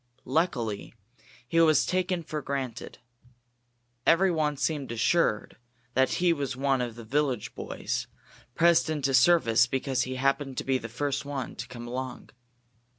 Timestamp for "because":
9.67-10.01